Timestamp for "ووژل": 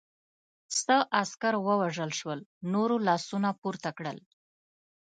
1.65-2.11